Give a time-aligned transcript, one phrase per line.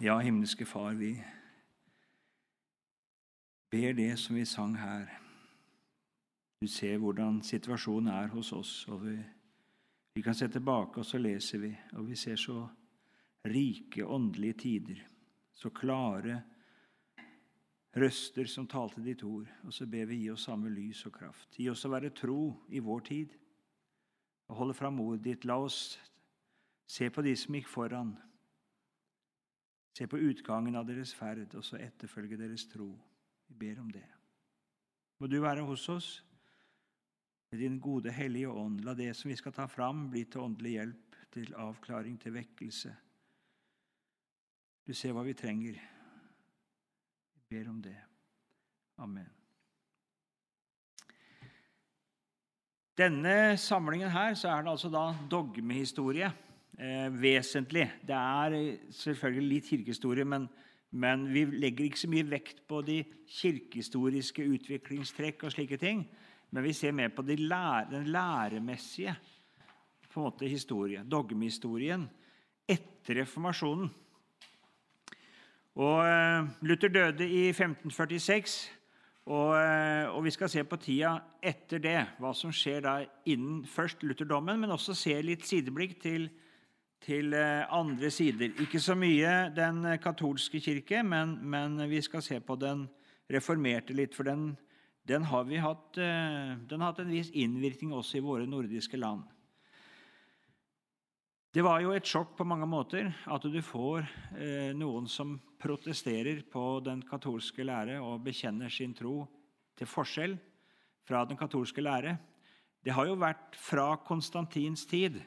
[0.00, 1.12] Ja, himmelske Far, vi
[3.70, 5.06] ber det som vi sang her.
[6.60, 8.88] Du ser hvordan situasjonen er hos oss.
[8.88, 9.14] og Vi,
[10.14, 12.66] vi kan se tilbake, og så leser vi, og vi ser så
[13.46, 15.06] rike åndelige tider.
[15.52, 16.42] Så klare
[17.94, 19.46] røster som talte ditt ord.
[19.62, 21.54] Og så ber vi gi oss samme lys og kraft.
[21.54, 23.38] Gi oss å være tro i vår tid.
[24.50, 25.44] Og holde fram ordet ditt.
[25.44, 26.00] La oss
[26.86, 28.16] se på de som gikk foran.
[29.94, 32.88] Se på utgangen av deres ferd, og så etterfølge deres tro.
[33.46, 34.06] Vi ber om det.
[35.22, 36.08] Må du være hos oss
[37.50, 38.80] med din gode, hellige ånd.
[38.82, 42.90] La det som vi skal ta fram, bli til åndelig hjelp, til avklaring, til vekkelse.
[44.84, 45.78] Du ser hva vi trenger.
[47.34, 47.96] Vi ber om det.
[48.98, 49.30] Amen.
[52.98, 56.28] Denne samlingen her så er det altså da dogmehistorie.
[56.78, 57.86] Eh, vesentlig.
[58.02, 60.48] Det er selvfølgelig litt kirkehistorie, men,
[60.90, 62.96] men, vi legger ikke så mye vekt på de
[63.30, 66.02] kirkehistoriske utviklingstrekk og slike ting.
[66.50, 69.14] Men vi ser mer på de lære, den læremessige
[70.10, 72.08] på en måte historie, dogmehistorien,
[72.68, 73.90] etter reformasjonen.
[75.74, 78.70] Og eh, Luther døde i 1546,
[79.26, 82.98] og, eh, og, vi skal se på tida etter det, hva som skjer da
[83.30, 86.28] innen først lutherdommen, men også se litt sideblikk til,
[87.04, 88.54] til eh, andre sider.
[88.64, 92.86] Ikke så mye den katolske kirke, men, men, vi skal se på den
[93.30, 94.16] reformerte litt.
[94.16, 94.52] For den,
[95.08, 99.24] den, har hatt, den har hatt en viss innvirkning også i våre nordiske land.
[101.54, 104.00] Det var jo et sjokk på mange måter at du får
[104.34, 109.20] eh, noen som protesterer på den katolske lære og bekjenner sin tro
[109.78, 110.34] til forskjell
[111.06, 112.16] fra den katolske lære.
[112.82, 115.20] Det har jo vært fra Konstantins tid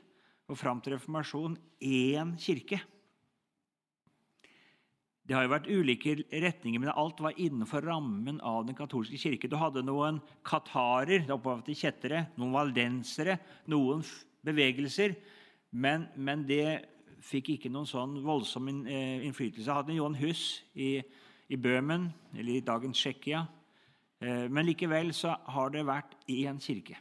[0.47, 2.79] og fram til reformasjonen én kirke.
[5.27, 9.49] Det har jo vært ulike retninger, men alt var innenfor rammen av den katolske kirke.
[9.51, 13.35] Du hadde noen katarer, til kjettere, noen valdensere,
[13.67, 14.05] noen
[14.47, 15.17] bevegelser
[15.75, 16.87] men, men, det
[17.27, 19.67] fikk ikke noen sånn voldsom eh, innflytelse.
[19.67, 20.97] Jeg hadde Johan Hus i,
[21.51, 23.43] i Bøhmen, eller i dagens Tsjekkia.
[24.21, 26.97] Eh, men likevel så har det vært én kirke.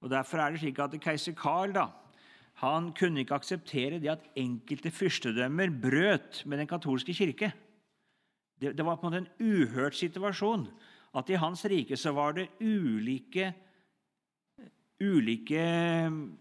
[0.00, 1.88] Og Derfor er det slik at keiser Karl da,
[2.60, 7.52] han kunne ikke akseptere det at enkelte fyrstedømmer brøt med den katolske kirke.
[8.60, 10.66] Det, det var på en måte en uhørt situasjon
[11.16, 13.50] at i hans rike så var det ulike
[15.00, 15.62] ulike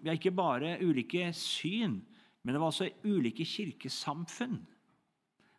[0.04, 2.00] ja, Ikke bare ulike syn,
[2.44, 4.60] men det var også ulike kirkesamfunn.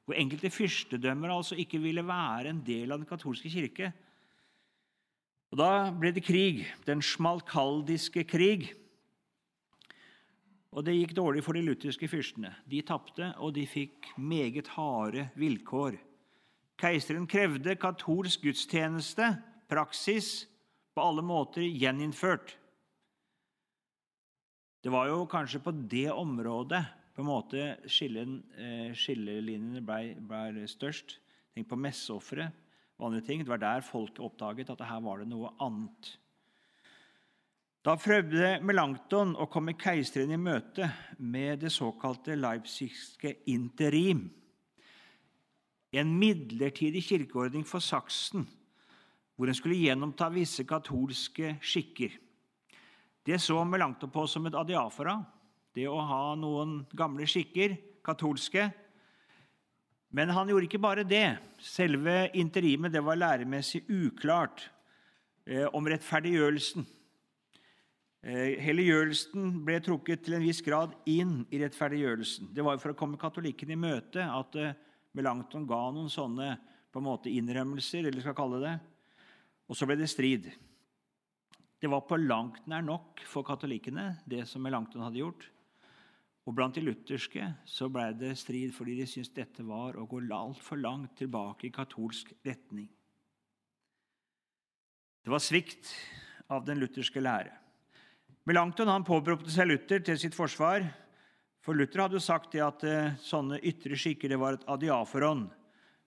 [0.05, 3.93] Hvor enkelte fyrstedømmer altså ikke ville være en del av den katolske kirke.
[5.51, 8.69] Og Da ble det krig, den smalkaldiske krig.
[10.71, 12.53] Og Det gikk dårlig for de lutherske fyrstene.
[12.71, 15.99] De tapte, og de fikk meget harde vilkår.
[16.81, 19.35] Keiseren krevde katolsk gudstjeneste,
[19.69, 20.47] praksis,
[20.95, 22.57] på alle måter gjeninnført.
[24.81, 26.81] Det var jo kanskje på det området
[27.15, 31.19] på en måte eh, skillelinjene ble, ble, størst.
[31.53, 32.49] Tenk på messeofre
[33.01, 33.43] andre ting.
[33.45, 36.15] Det var der folk oppdaget at her var det noe annet.
[37.81, 40.85] Da prøvde Melanchthon å komme keiseren i møte
[41.17, 44.27] med det såkalte leipzigske interim.
[45.97, 48.45] En midlertidig kirkeordning for Saksen,
[49.33, 52.13] hvor en skulle gjennomta visse katolske skikker.
[53.25, 55.17] Det så Melanchthon på som et adiafora,
[55.73, 58.69] det å ha noen gamle skikker, katolske.
[60.13, 61.39] Men han gjorde ikke bare det.
[61.65, 64.69] Selve interimet det var læremessig uklart
[65.49, 66.85] eh, om rettferdiggjørelsen.
[68.21, 72.51] Eh, Helliggjørelsen ble trukket til en viss grad inn i rettferdiggjørelsen.
[72.53, 74.87] Det var for å komme katolikken i møte at Melankton
[75.17, 76.53] Melanchthon ga noen sånne
[76.91, 78.75] på en måte innrømmelser, eller skal kalle det.
[79.71, 80.51] Og så ble det strid.
[81.81, 85.47] Det var på langt nær nok for katolikkene, det som Melanchthon hadde gjort.
[86.47, 90.23] Og blant de lutherske så ble det strid fordi de syntes dette var å gå
[90.35, 92.89] altfor langt tilbake i katolsk retning.
[95.21, 95.91] Det var svikt
[96.51, 97.53] av den lutherske lære.
[98.51, 100.83] Melanchthon han påberopte seg Luther til sitt forsvar.
[101.63, 105.45] For Luther hadde jo sagt det at uh, sånne ytre skikker det var et adiaforon.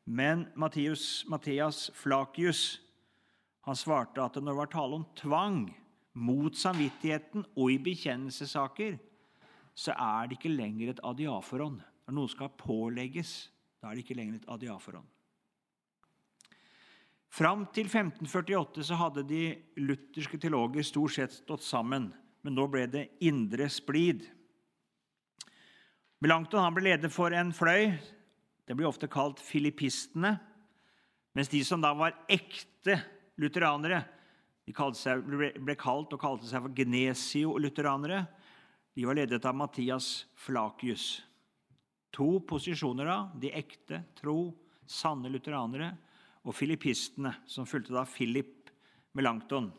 [0.04, 2.82] Men Matthias Flakius
[3.64, 5.62] han svarte at når det var tale om tvang
[6.20, 8.98] mot samvittigheten og i bekjennelsessaker,
[9.72, 11.78] så er det ikke lenger et adiaforon.
[11.80, 13.32] Når noe skal pålegges,
[13.80, 15.08] da er det ikke lenger et adiaforon.
[17.32, 19.46] Fram til 1548 så hadde de
[19.80, 22.12] lutherske teologer stort sett stått sammen,
[22.44, 24.26] men nå ble det indre splid.
[26.24, 27.92] Melanchthon ble leder for en fløy
[28.64, 30.38] Det blir ofte kalt filippistene.
[31.36, 32.96] Mens de som da var ekte
[33.42, 34.04] lutheranere,
[34.64, 38.22] de seg, ble kalt og kalte seg for gnesio-lutheranere.
[38.96, 41.24] De var ledet av Mathias Flakius.
[42.16, 43.18] To posisjoner, da.
[43.36, 44.54] De ekte, tro,
[44.88, 45.92] sanne lutheranere.
[46.48, 48.72] Og filippistene, som fulgte da Philip
[49.18, 49.74] Melanchthon.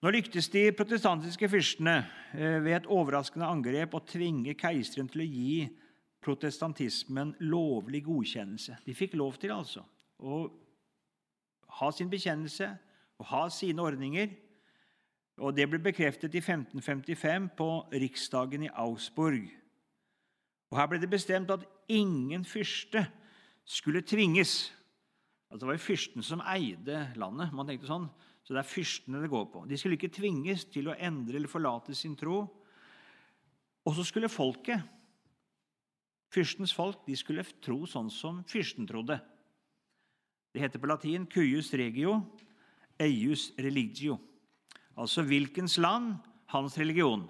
[0.00, 1.98] Nå lyktes de protestantiske fyrstene
[2.32, 5.56] eh, ved et overraskende angrep å tvinge keiseren til å gi
[6.24, 8.78] protestantismen lovlig godkjennelse.
[8.86, 9.84] De fikk lov til altså
[10.20, 10.46] å
[11.80, 12.70] ha sin bekjennelse
[13.20, 14.32] og ha sine ordninger.
[15.40, 19.48] Og Det ble bekreftet i 1555 på riksdagen i Augsburg.
[20.70, 23.06] Og Her ble det bestemt at ingen fyrste
[23.64, 24.72] skulle tvinges.
[25.50, 27.52] Altså, det var jo fyrsten som eide landet.
[27.52, 28.08] man tenkte sånn.
[28.50, 29.60] Så det er fyrstene det går på.
[29.70, 32.40] De skulle ikke tvinges til å endre eller forlate sin tro.
[33.86, 34.82] Og så skulle folket,
[36.34, 39.20] fyrstens folk, de skulle tro sånn som fyrsten trodde.
[40.50, 42.16] Det heter på latin 'cuius regio,
[42.98, 44.18] eius religio'.
[44.98, 46.16] Altså hvilkens land,
[46.50, 47.22] hans religion.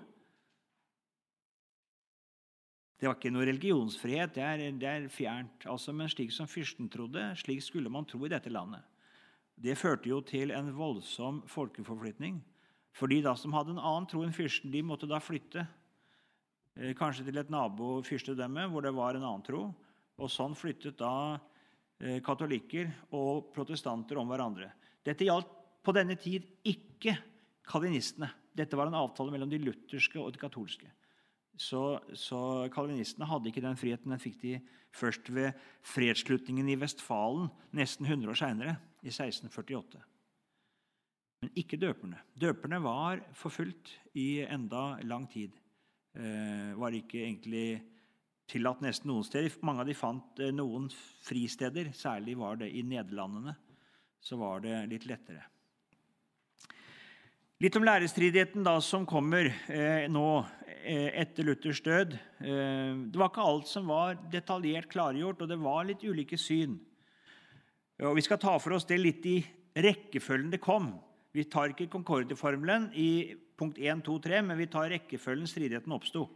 [2.96, 5.68] Det var ikke noe religionsfrihet, det er, det er fjernt.
[5.68, 8.89] Altså, men slik som fyrsten trodde, slik skulle man tro i dette landet.
[9.60, 12.40] Det førte jo til en voldsom folkeforflytning.
[12.96, 15.66] For de da som hadde en annen tro enn fyrsten, de måtte da flytte.
[16.76, 19.68] Eh, kanskje til et nabofyrstedømme hvor det var en annen tro.
[20.20, 21.38] Og sånn flyttet da
[22.00, 24.70] Eh, katolikker og protestanter om hverandre.
[25.04, 25.50] Dette gjaldt
[25.84, 27.12] på denne tid ikke
[27.68, 28.30] kalvinistene.
[28.56, 30.88] Dette var en avtale mellom de lutherske og de katolske.
[31.60, 32.40] Så, så
[32.72, 34.14] kalvinistene hadde ikke den friheten.
[34.14, 34.54] Den fikk de
[34.96, 35.52] først ved
[35.86, 40.00] fredsslutningen i Vestfalen nesten 100 år seinere, i 1648.
[41.40, 42.20] Men ikke døperne.
[42.36, 45.54] Døperne var forfulgt i enda lang tid.
[46.16, 47.80] Eh, var ikke egentlig
[48.50, 49.54] tillatt nesten noen steder.
[49.64, 50.90] Mange av de fant eh, noen
[51.24, 53.56] fristeder, særlig var det i Nederlandene.
[54.20, 55.46] Så var det litt lettere.
[57.60, 60.28] Litt om lærestridigheten da som kommer eh, nå
[61.22, 62.16] etter Luthers død.
[62.40, 66.78] Eh, det var ikke alt som var detaljert klargjort, og det var litt ulike syn.
[68.00, 69.38] Og Vi skal ta for oss det litt i
[69.76, 70.94] rekkefølgen det kom.
[71.32, 76.28] Vi tar ikke Concorde-formelen i punkt 1, 2, 3, men vi tar rekkefølgen stridigheten oppsto.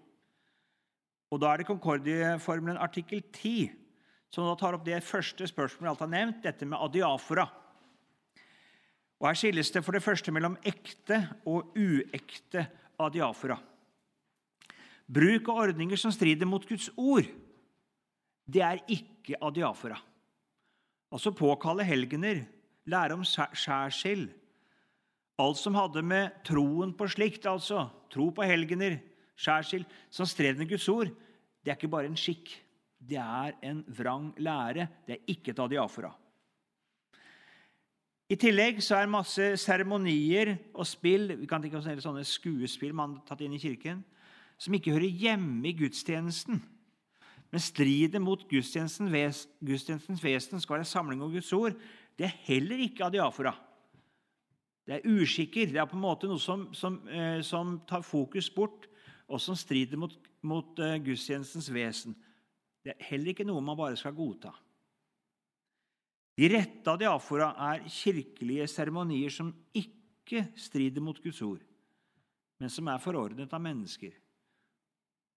[1.33, 3.73] Og Da er det Concordie-formelen artikkel 10
[4.35, 7.47] som da tar opp det første spørsmålet alt har nevnt, dette med adiafora.
[9.21, 12.67] Og Her skilles det for det første mellom ekte og uekte
[13.01, 13.57] adiafora.
[15.07, 17.27] Bruk av ordninger som strider mot Guds ord,
[18.45, 19.99] det er ikke adiafora.
[21.13, 22.43] Altså påkalle helgener,
[22.89, 24.29] lære om skjærsild.
[25.41, 28.99] Alt som hadde med troen på slikt, altså tro på helgener,
[29.37, 31.13] skjærsild, som stred med Guds ord,
[31.65, 32.53] det er ikke bare en skikk.
[33.05, 34.87] Det er en vrang lære.
[35.07, 36.13] Det er ikke et adiafora.
[38.33, 43.19] I tillegg så er masse seremonier og spill vi kan tenke oss sånne skuespill man
[43.19, 44.01] har tatt inn i kirken,
[44.59, 46.63] som ikke hører hjemme i gudstjenesten,
[47.55, 51.77] men strider mot gudstjenestens, vesen skal være samling om Guds ord.
[52.19, 53.53] Det er heller ikke adiafora.
[54.85, 55.71] Det er uskikker.
[55.71, 58.89] Det er på en måte noe som, som, eh, som tar fokus bort
[59.29, 60.13] og som strider mot,
[60.45, 62.17] mot uh, gudstjenestens vesen.
[62.85, 64.53] Det er heller ikke noe man bare skal godta.
[66.35, 71.63] De rette adiafora er kirkelige seremonier som ikke strider mot Guds ord,
[72.59, 74.13] men som er forordnet av mennesker.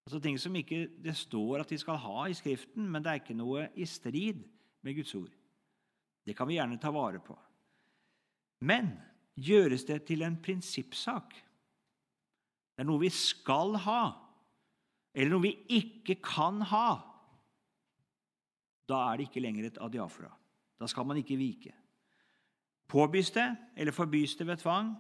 [0.08, 3.20] Altså Ting som ikke det står at de skal ha i Skriften, men det er
[3.20, 4.40] ikke noe i strid
[4.88, 5.34] med Guds ord.
[6.24, 7.36] Det kan vi gjerne ta vare på.
[8.64, 8.94] Men
[9.36, 14.02] gjøres det til en prinsippsak, det er noe vi skal ha,
[15.12, 16.88] eller noe vi ikke kan ha.
[18.88, 20.32] Da er det ikke lenger et adiafra.
[20.80, 21.76] Da skal man ikke vike.
[22.88, 24.96] Påbys det eller forbys det ved tvang,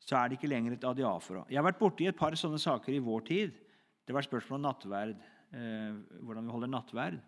[0.00, 1.44] så er det ikke lenger et adiafra.
[1.50, 3.64] Jeg har vært borti et par sånne saker i vår tid.
[4.08, 5.18] Det var et spørsmål om nattverd,
[5.52, 7.18] eh, hvordan vi holder nattverd.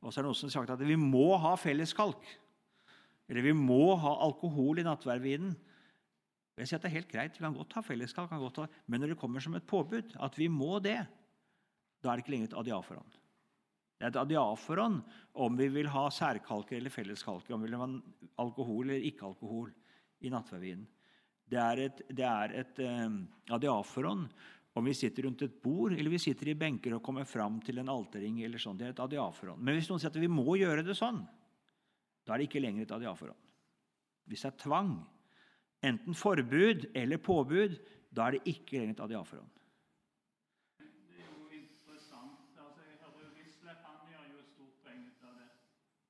[0.00, 2.24] Og så er det noen som har sagt at vi må ha felleskalk.
[3.28, 5.52] Eller vi må ha alkohol i nattverdvinen.
[6.56, 8.66] Jeg sier at det er helt greit, Vi kan godt ha fellesskap, kan godt ha,
[8.86, 11.04] men når det kommer som et påbud at vi må det,
[12.00, 13.20] da er det ikke lenger et adiaforhånd.
[13.98, 15.02] Det er et adiaforhånd
[15.34, 17.88] om vi vil ha særkalker eller felleskalker, om vi vil ha
[18.38, 19.72] alkohol eller ikke alkohol
[20.24, 20.86] i nattverdvinen.
[21.44, 24.28] Det er et, et um, adiaforon
[24.74, 27.78] om vi sitter rundt et bord eller vi sitter i benker og kommer fram til
[27.78, 28.42] en alterring.
[28.42, 28.78] eller sånn.
[28.78, 29.62] Det er et adiaforhånd.
[29.62, 31.22] Men hvis noen sier at vi må gjøre det sånn,
[32.24, 33.38] da er det ikke lenger et adiaforhånd.
[34.26, 34.94] Hvis det er tvang,
[35.84, 37.76] enten forbud eller påbud,
[38.10, 39.50] da er det ikke lenger et adiaforhånd.
[40.80, 40.88] Det
[41.20, 42.56] er jo interessant.
[42.58, 44.34] Altså, jeg hører jo Gisle han gjør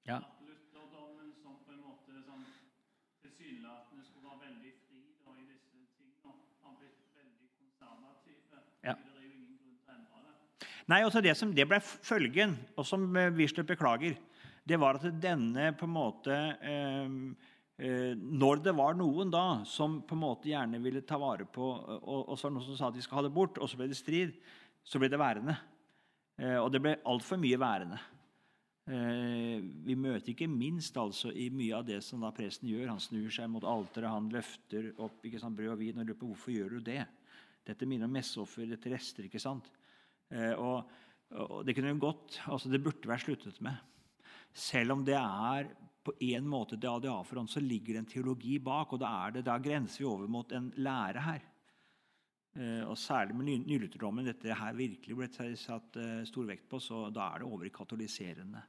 [0.05, 0.21] Ja.
[0.45, 2.45] Lutherdommen som på en måte sånn,
[3.25, 8.61] tilsynelatende skulle være veldig fri da, i disse tingene, har blitt veldig konservative.
[8.85, 8.93] Ja.
[9.01, 10.74] Det er jo ingen grunn til å endre det.
[10.91, 14.19] Nei, og det som det ble følgen, og som eh, Wisløff beklager,
[14.65, 17.15] det var at denne på en måte eh,
[17.81, 21.67] eh, Når det var noen da som på en måte gjerne ville ta vare på
[21.69, 23.69] Og, og så var det noen som sa at de skal ha det bort, og
[23.69, 24.37] så ble det strid,
[24.85, 25.57] så ble det værende.
[26.41, 28.01] Eh, og det ble altfor mye værende.
[28.85, 32.91] Vi møter ikke minst altså i mye av det som da presten gjør.
[32.91, 36.19] Han snur seg mot alteret, han løfter opp ikke sant, brød og vin og lurer
[36.21, 36.99] på hvorfor gjør du det.
[37.65, 39.71] Dette minner om messeoffer, dette rester, ikke sant?
[40.35, 40.91] Eh, og,
[41.39, 43.79] og det kunne godt, altså det burde vært sluttet med.
[44.55, 45.71] Selv om det er
[46.05, 49.47] på en måte det ADA-forhold, så ligger det en teologi bak, og da, er det,
[49.47, 51.47] da grenser vi over mot en lære her.
[52.55, 57.09] Eh, og Særlig med ny- dette her virkelig ble satt eh, stor vekt på, så
[57.11, 58.63] da er det over i katoliserende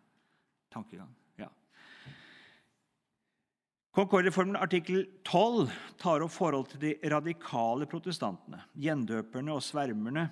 [0.72, 1.12] tankegang.
[1.38, 1.50] Ja.
[3.95, 5.69] Concordieformen artikkel 12
[6.01, 8.63] tar opp forhold til de radikale protestantene.
[8.74, 10.29] Gjendøperne og svermerne.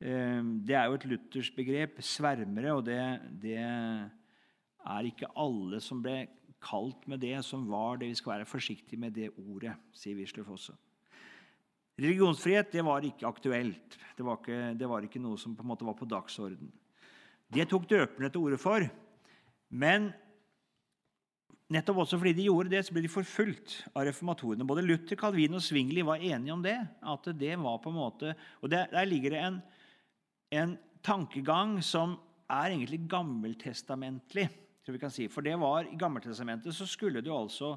[0.00, 2.00] Eh, Det er jo et luthersk begrep.
[2.00, 3.00] Svermere, og det,
[3.42, 6.28] det er ikke alle som ble
[6.62, 8.08] kalt med det, som var det.
[8.10, 10.74] Vi skal være forsiktige med det ordet, sier Wisløff også.
[11.98, 13.98] Religionsfrihet det var ikke aktuelt.
[14.16, 16.70] Det var ikke, det var ikke noe som på en måte var på dagsorden.
[17.50, 18.84] Det tok døperne til orde for.
[19.70, 20.12] Men
[21.72, 24.66] nettopp også fordi de gjorde det, så ble de forfulgt av reformatorene.
[24.68, 26.78] Både Luther, Calvin og Zwingli var enige om det.
[27.02, 29.62] at det var på en måte, og Der, der ligger det en,
[30.50, 32.16] en tankegang som
[32.48, 34.48] er egentlig gammeltestamentlig.
[34.84, 35.28] tror vi kan si.
[35.28, 37.76] For det var, I Gammeltestamentet så skulle det jo altså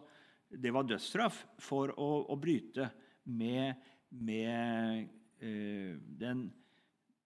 [0.52, 2.90] det var dødsstraff for å, å bryte
[3.32, 3.76] med,
[4.10, 5.08] med
[5.40, 6.50] eh, den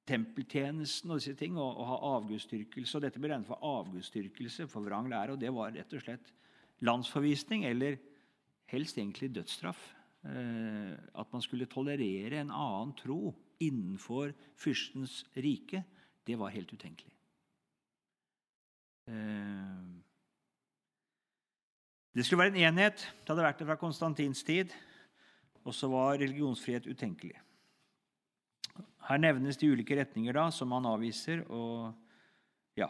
[0.05, 2.97] tempeltjenesten og disse ting, og, og ha avgudsdyrkelse.
[2.97, 6.29] Og dette ble regnet for avgudsdyrkelse, for vrang lære, og det var rett og slett
[6.85, 7.97] landsforvisning, eller
[8.69, 9.81] helst egentlig dødsstraff.
[10.25, 15.83] Eh, at man skulle tolerere en annen tro innenfor fyrstens rike,
[16.25, 17.13] det var helt utenkelig.
[19.07, 20.01] Eh,
[22.15, 22.95] Det skulle være en enhet.
[22.95, 24.71] Det hadde vært det fra Konstantins tid.
[25.65, 27.35] Og så var religionsfrihet utenkelig.
[29.09, 31.43] Her nevnes de ulike retninger da, som han avviser.
[31.51, 31.93] og
[32.77, 32.87] ja.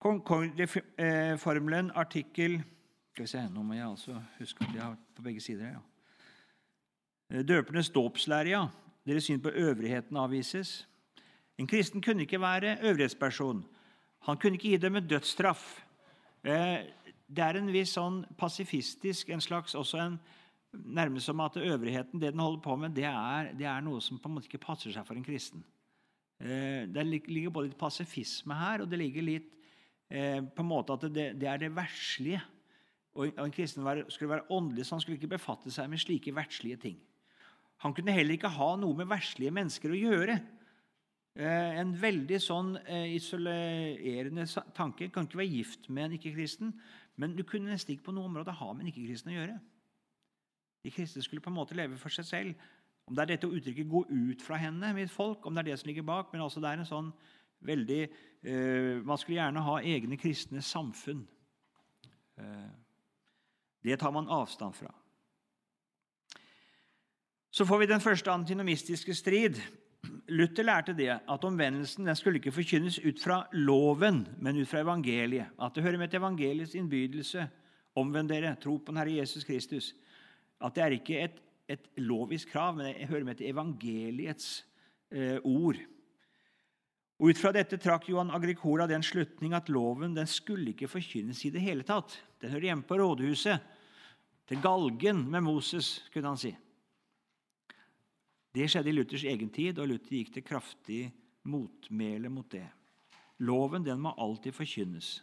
[0.00, 2.62] Concordie-formelen, artikkel
[3.12, 5.66] Skal vi se, Nå må jeg altså huske at jeg har på begge sider.
[5.66, 5.78] ja.
[7.30, 8.64] Døpernes dåpslære, ja.
[9.06, 10.88] Deres syn på øvrigheten avvises.
[11.58, 13.64] En kristen kunne ikke være øvrighetsperson.
[14.26, 15.84] Han kunne ikke idømme dødsstraff.
[16.44, 16.78] Eh,
[17.30, 20.16] Det er en viss sånn pasifistisk, en slags også en
[20.72, 24.18] nærmest som at øvrigheten, det den holder på med, det er, det er noe som
[24.18, 25.62] på en måte ikke passer seg for en kristen.
[26.40, 29.52] Eh, Det ligger både litt pasifisme her, og det ligger litt
[30.10, 32.42] eh, på en måte at det, det er det verslige.
[33.14, 36.76] Og en kristen skulle være åndelig, så han skulle ikke befatte seg med slike verdslige
[36.76, 36.98] ting.
[37.80, 40.36] Han kunne heller ikke ha noe med verslige mennesker å gjøre.
[41.40, 44.44] Eh, En veldig sånn eh, isolerende
[44.76, 45.08] tanke.
[45.08, 46.74] Kan ikke være gift med en ikke-kristen,
[47.16, 49.56] men du kunne nesten ikke på noe område ha med en ikke-kristen å gjøre.
[50.84, 52.68] De kristne skulle på en måte leve for seg selv.
[53.08, 55.78] Om det er dette uttrykket 'gå ut fra henne', mitt folk, om det er det
[55.78, 57.12] som ligger bak, men altså det er en sånn
[57.60, 58.08] veldig
[58.46, 61.26] uh, Man skulle gjerne ha egne kristne samfunn.
[62.38, 62.70] Uh,
[63.84, 64.94] det tar man avstand fra.
[67.50, 69.58] Så får vi den første antinomistiske strid.
[70.30, 74.84] Luther lærte det at omvendelsen den skulle ikke forkynnes ut fra loven, men ut fra
[74.84, 75.50] evangeliet.
[75.58, 77.48] At det hører med til evangeliets innbydelse.
[77.98, 79.94] Omvend dere, tro på den Herre Jesus Kristus.
[80.62, 84.64] At det er ikke et, et lovisk krav, men det hører med til evangeliets
[85.10, 85.82] eh, ord.
[87.20, 91.42] Og Ut fra dette trakk Johan Agricola den slutning at loven den skulle ikke forkynnes
[91.44, 92.14] i det hele tatt.
[92.40, 93.58] Den hører hjemme på rådhuset,
[94.48, 96.54] til galgen med Moses, kunne han si.
[98.54, 101.00] Det skjedde i Luthers egen tid, og Luther gikk til kraftig
[101.46, 102.66] motmæle mot det.
[103.38, 105.20] Loven den må alltid forkynnes.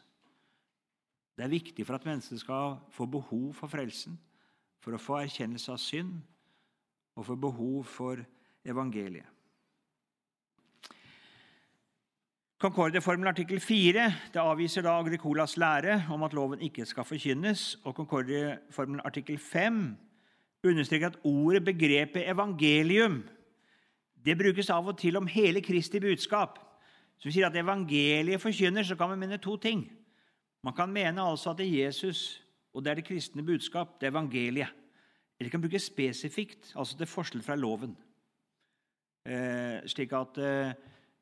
[1.37, 4.17] Det er viktig for at mennesket skal få behov for frelsen,
[4.81, 6.15] for å få erkjennelse av synd
[7.17, 8.23] og for behov for
[8.65, 9.27] evangeliet.
[12.57, 17.75] Concordieformelen artikkel 4 det avviser da Agricolas lære om at loven ikke skal forkynnes.
[17.85, 19.83] og Concordieformelen artikkel 5
[20.69, 23.21] understreker at ordet, begrepet evangelium,
[24.25, 26.59] det brukes av og til om hele Kristi budskap.
[27.17, 29.87] Så vi sier at evangeliet forkynner, så kan vi mene to ting.
[30.63, 32.41] Man kan mene altså at det er Jesus,
[32.73, 34.73] og det er det kristne budskap, det er evangeliet.
[35.39, 37.95] Eller kan brukes spesifikt, altså til forskjell fra loven.
[39.25, 40.71] Eh, slik at eh,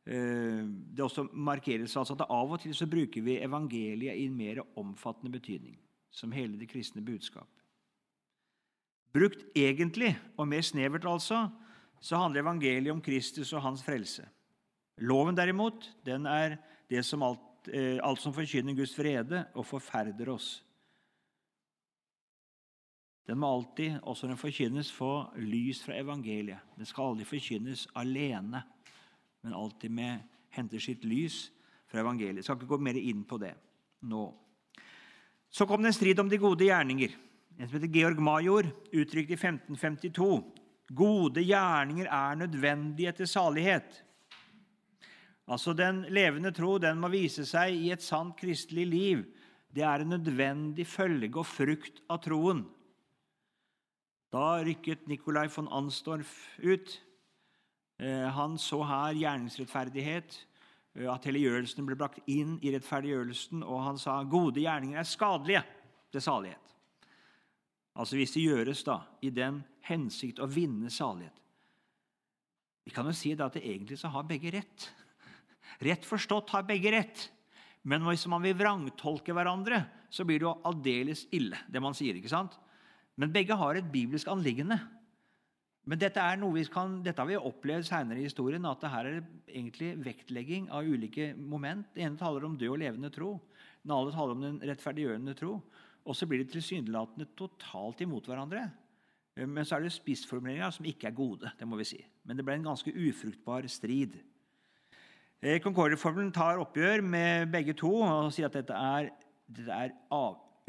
[0.05, 4.37] eh, det også markeres altså at av og til så bruker vi evangeliet i en
[4.37, 5.77] mer omfattende betydning,
[6.11, 7.49] som hele det kristne budskap.
[9.15, 11.45] Brukt egentlig, og mer snevert altså,
[12.03, 14.25] så handler evangeliet om Kristus og hans frelse.
[14.97, 16.57] Loven derimot, den er
[16.91, 20.61] det som alt, eh, alt som forkynner Guds vrede og forferder oss.
[23.25, 26.61] Den må alltid, også når den forkynnes, få lys fra evangeliet.
[26.77, 28.61] Den skal aldri forkynnes alene,
[29.41, 30.19] men alltid med
[30.53, 31.49] henter sitt lys
[31.89, 32.43] fra evangeliet.
[32.43, 33.55] Jeg skal ikke gå mer inn på det
[34.05, 34.27] nå.
[35.49, 37.15] Så kom det en strid om de gode gjerninger.
[37.57, 40.43] En som heter Georg Major uttrykte i 1552
[40.93, 44.03] gode gjerninger er nødvendige til salighet.
[45.47, 49.23] Altså Den levende tro den må vise seg i et sant kristelig liv.
[49.75, 52.65] Det er en nødvendig følge og frukt av troen.
[54.33, 57.01] Da rykket Nikolai von Anstorff ut.
[57.99, 60.47] Eh, han så her gjerningsrettferdighet,
[60.95, 65.63] eh, at helliggjørelsen ble brakt inn i rettferdiggjørelsen, og han sa gode gjerninger er skadelige
[66.11, 66.64] til salighet.
[67.95, 71.35] Altså hvis det gjøres da i den hensikt å vinne salighet.
[72.85, 74.89] Vi kan jo si da at det egentlig så har begge rett.
[75.81, 77.29] Rett forstått har begge rett.
[77.85, 82.17] Men hvis man vil vrangtolke hverandre, så blir det jo aldeles ille, det man sier.
[82.17, 82.53] ikke sant?
[83.15, 84.77] Men begge har et bibelsk anliggende.
[85.85, 88.89] Men dette, er noe vi kan, dette har vi opplevd senere i historien, at det
[88.89, 91.91] her er egentlig vektlegging av ulike moment.
[91.93, 93.35] Den ene taler om død og levende tro.
[93.83, 95.59] Den andre taler om den rettferdiggjørende tro.
[96.05, 98.67] Og så blir de tilsynelatende totalt imot hverandre.
[99.35, 101.51] Men så er det spissformuleringer som ikke er gode.
[101.59, 101.99] det må vi si.
[102.23, 104.15] Men det ble en ganske ufruktbar strid.
[105.41, 109.11] Eh, Concordia-formelen tar oppgjør med begge to og sier at dette er,
[109.67, 109.91] er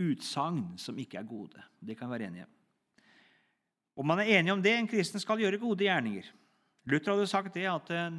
[0.02, 1.62] utsagn som ikke er gode.
[1.80, 2.48] Det kan vi være enige.
[2.48, 2.52] om.
[3.96, 4.74] Og man er enig om det.
[4.76, 6.26] En kristen skal gjøre gode gjerninger.
[6.86, 8.18] Luther hadde sagt det at eh,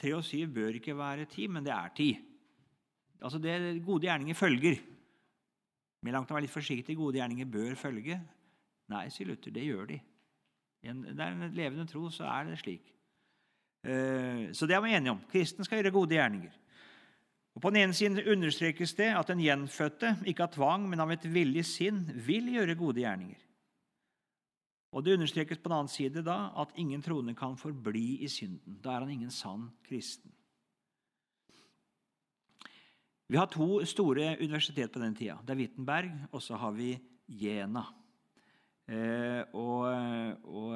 [0.00, 2.10] tre og syv bør ikke være ti, men det er ti.
[3.20, 4.78] Altså det Gode gjerninger følger.
[6.00, 6.96] Med langt å være litt forsiktig.
[6.96, 8.16] Gode gjerninger bør følge.
[8.90, 9.98] Nei, sier Luther, det gjør de.
[10.80, 12.88] Det er en levende tro, så er det slik.
[13.84, 15.20] Eh, så det er vi enige om.
[15.30, 16.56] Kristen skal gjøre gode gjerninger.
[17.54, 21.12] Og På den ene siden understrekes det at den gjenfødte, ikke av tvang, men av
[21.12, 23.46] et villig sinn, vil gjøre gode gjerninger.
[24.92, 28.80] Og Det understrekes på den annen side da at ingen troende kan forbli i synden.
[28.82, 30.32] Da er han ingen sann kristen.
[33.30, 35.36] Vi har to store universitet på den tida.
[35.46, 36.96] Det er Wittenberg, og så har vi
[37.30, 37.84] Jena.
[38.90, 39.86] Eh, og,
[40.50, 40.74] og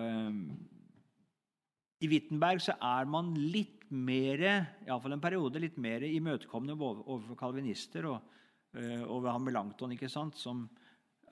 [1.99, 8.07] i Wittenberg så er man litt mer iallfall en periode, litt mer imøtekommende overfor kalvinister
[8.13, 8.31] og,
[8.79, 10.69] eh, han Melanchthon, ikke sant, som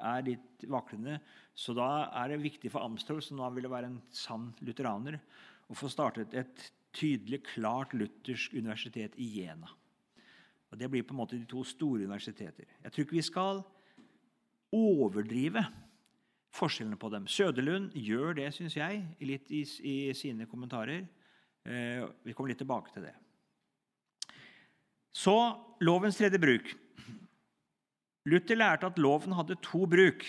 [0.03, 1.21] er litt vaklende.
[1.55, 5.21] Så da er det viktig for Amstrol, som nå ville være en sann lutheraner,
[5.71, 9.71] å få startet et tydelig, klart luthersk universitet i Jena.
[10.73, 12.65] Og Det blir på en måte de to store universiteter.
[12.83, 13.63] Jeg tror ikke vi skal
[14.73, 15.65] overdrive
[16.53, 17.27] forskjellene på dem.
[17.29, 21.05] Søderlund gjør det, syns jeg, litt i, i sine kommentarer.
[21.69, 23.13] Eh, vi kommer litt tilbake til det.
[25.13, 25.37] Så
[25.85, 26.73] lovens tredje bruk.
[28.33, 30.25] Luther lærte at loven hadde to bruk.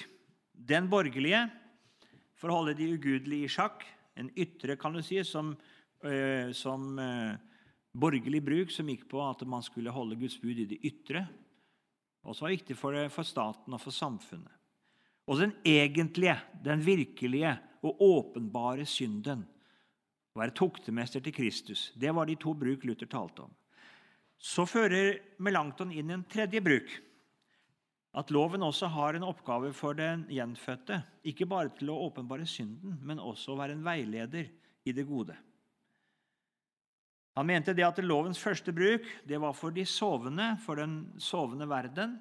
[0.53, 1.45] Den borgerlige
[2.39, 3.85] for å holde de ugudelige i sjakk.
[4.19, 5.53] En ytre, kan du si, som,
[6.03, 7.39] eh, som eh,
[7.93, 11.25] borgerlig bruk, som gikk på at man skulle holde Guds bud i det ytre.
[12.23, 14.51] Også var viktig for, for staten og for samfunnet.
[15.29, 17.53] Og den egentlige, den virkelige
[17.83, 19.45] og åpenbare synden.
[20.33, 21.91] Å være toktemester til Kristus.
[21.95, 23.53] Det var de to bruk Luther talte om.
[24.43, 26.89] Så fører Melanchthon inn en tredje bruk.
[28.13, 30.99] At loven også har en oppgave for den gjenfødte.
[31.29, 34.49] Ikke bare til å åpenbare synden, men også å være en veileder
[34.83, 35.37] i det gode.
[37.33, 41.65] Han mente det at lovens første bruk det var for de sovende, for den sovende
[41.69, 42.19] verden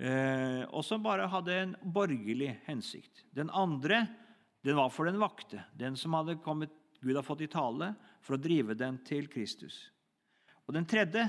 [0.00, 3.26] eh, og som bare hadde en borgerlig hensikt.
[3.36, 4.06] Den andre
[4.66, 6.72] den var for den vakte, den som hadde kommet,
[7.04, 7.92] Gud har fått i tale
[8.24, 9.76] for å drive den til Kristus.
[10.66, 11.28] Og den tredje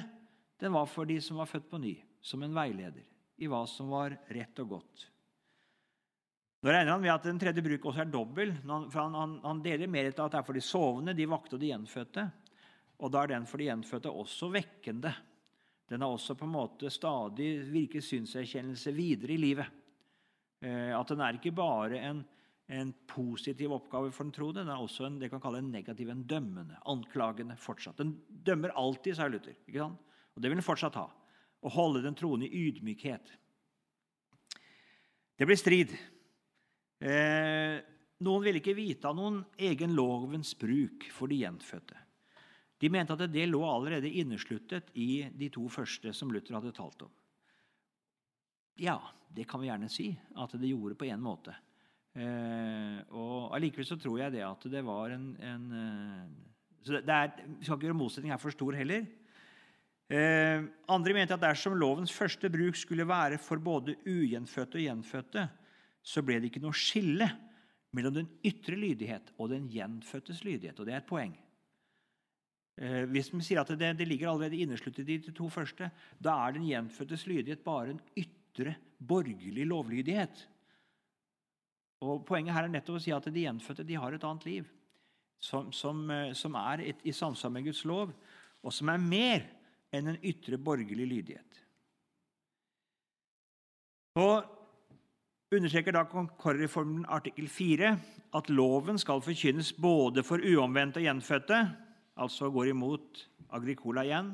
[0.57, 3.05] den var for de som var født på ny, som en veileder
[3.37, 5.09] i hva som var rett og godt.
[6.57, 8.53] Nå regner han med at den tredje bruk også er dobbel.
[8.65, 11.55] for han, han, han, deler mer etter at det er for de sovende, de vakte
[11.55, 12.23] og de gjenfødte.
[12.97, 15.11] Og da er den for de gjenfødte også vekkende.
[15.87, 19.77] Den har også på en måte stadig virket synserkjennelse videre i livet.
[20.65, 22.23] Eh, at den er ikke bare en,
[22.67, 26.09] en positiv oppgave for den troende, den er også en, det kan kalle en negativ,
[26.09, 28.01] en dømmende, anklagende fortsatt.
[28.01, 29.55] Den dømmer alltid, sa Luther.
[29.69, 30.01] ikke sant?
[30.35, 31.07] Og det vil den fortsatt ha.
[31.61, 33.31] Å holde den troende i ydmykhet.
[35.37, 35.93] Det blir strid.
[36.97, 37.77] Eh,
[38.25, 41.99] noen vil ikke vite av noen egen lovens bruk for de gjenfødte.
[42.77, 47.05] De mente at det lå allerede innesluttet i de to første som Luther hadde talt
[47.05, 47.13] om.
[48.77, 48.99] Ja,
[49.33, 51.55] det kan vi gjerne si at det gjorde på en måte.
[52.17, 56.27] Eh, og Allikevel så tror jeg det at det var en, en eh,
[56.85, 59.05] så det er, Vi skal ikke gjøre motsetningen her for stor heller.
[60.07, 65.47] Eh, andre mente at dersom lovens første bruk skulle være for både ugjenfødte og gjenfødte,
[66.07, 67.27] så ble det ikke noe skille
[67.95, 70.79] mellom den ytre lydighet og den gjenfødtes lydighet.
[70.79, 71.33] Og det er et poeng.
[72.77, 75.89] Eh, hvis vi sier at det, det ligger allerede innesluttet i de to første,
[76.23, 80.47] da er den gjenfødtes lydighet bare en ytre, borgerlig lovlydighet.
[82.05, 84.71] Og Poenget her er nettopp å si at de gjenfødte de har et annet liv,
[85.41, 88.13] som, som, eh, som er et, i samsvar med Guds lov,
[88.63, 89.47] og som er mer
[89.93, 91.63] enn en ytre borgerlig lydighet.
[94.17, 94.56] Og
[95.55, 97.91] understreker da Konkorreformen artikkel 4
[98.35, 101.59] at loven skal forkynnes både for uomvendte og gjenfødte,
[102.19, 103.23] altså går imot
[103.55, 104.33] Agricola igjen.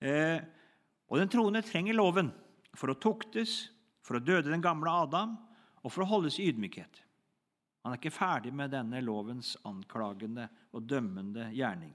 [0.00, 0.38] Eh,
[1.12, 2.30] og den troende trenger loven
[2.74, 3.68] for å tuktes,
[4.04, 5.36] for å døde den gamle Adam
[5.84, 7.02] og for å holdes i ydmykhet.
[7.84, 11.92] Han er ikke ferdig med denne lovens anklagende og dømmende gjerning.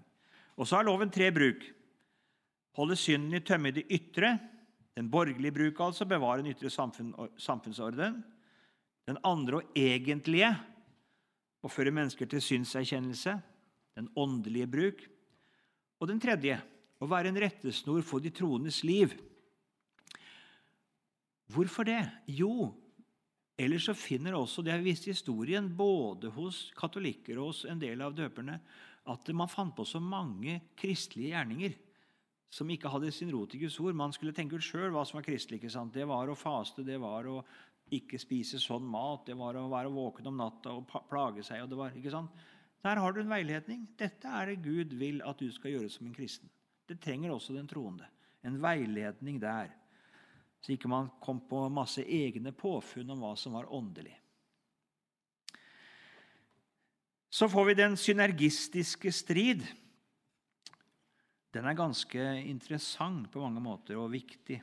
[0.62, 1.66] Og så har loven tre bruk
[2.80, 4.34] holde synden i tømme i det ytre.
[5.00, 8.20] Den borgerlige bruk, altså, bevare den ytre samfunn, samfunnsorden.
[9.08, 10.50] Den andre og egentlige
[11.64, 13.38] å føre mennesker til synserkjennelse.
[13.96, 15.06] Den åndelige bruk.
[16.04, 16.60] Og den tredje
[17.00, 19.16] å være en rettesnor for de troendes liv.
[21.50, 22.02] Hvorfor det?
[22.28, 22.70] Jo,
[23.58, 28.04] ellers så finner også, det har vist historien, både hos katolikker og hos en del
[28.04, 28.60] av døperne,
[29.10, 31.80] at man fant på så mange kristelige gjerninger
[32.50, 33.98] som ikke hadde sin rot i Guds ord.
[33.98, 35.60] Man skulle tenke ut sjøl hva som var kristelig.
[35.60, 35.94] ikke sant?
[35.94, 37.44] Det var å faste, det var å
[37.94, 41.64] ikke spise sånn mat, det var å være våken om natta og plage seg.
[41.64, 42.48] og det var, ikke sant?
[42.86, 43.88] Der har du en veiledning.
[44.00, 46.50] Dette er det Gud vil at du skal gjøre som en kristen.
[46.88, 48.08] Det trenger også den troende.
[48.46, 49.74] En veiledning der.
[50.62, 54.16] Så ikke man kom på masse egne påfunn om hva som var åndelig.
[57.30, 59.64] Så får vi den synergistiske strid
[61.56, 64.60] den er ganske interessant på mange måter og viktig.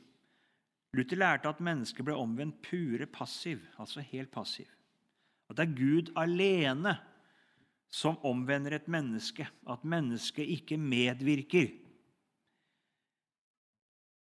[0.95, 4.69] Luther lærte at mennesket ble omvendt pure passiv, altså helt passiv.
[5.49, 6.95] At det er Gud alene
[7.91, 11.69] som omvender et menneske, at mennesket ikke medvirker.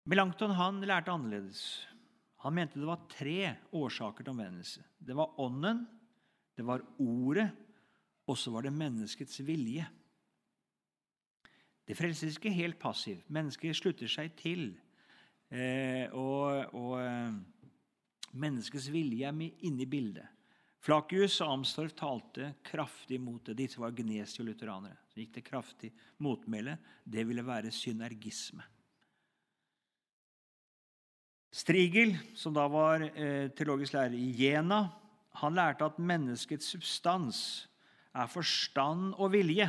[0.08, 1.62] Melanchthon han lærte annerledes.
[2.44, 4.82] Han mente det var tre årsaker til omvendelse.
[5.00, 5.86] Det var ånden,
[6.56, 7.48] det var ordet,
[8.28, 9.86] og så var det menneskets vilje.
[11.84, 13.26] Det frelses ikke helt passivt.
[13.32, 14.70] Mennesker slutter seg til.
[15.52, 17.34] Eh, og, og eh,
[18.40, 20.30] menneskets vilje er inne i bildet.
[20.84, 23.56] Flakius og Amstorf talte kraftig mot det.
[23.56, 24.98] Disse var gnesi og lutheranere.
[25.08, 25.92] Så gikk det kraftig
[26.24, 26.76] motmæle.
[27.04, 28.64] Det ville være synergisme.
[31.54, 34.88] Strigel, som da var eh, teologisk lærer i Jena,
[35.38, 37.38] han lærte at menneskets substans
[38.14, 39.68] er forstand og vilje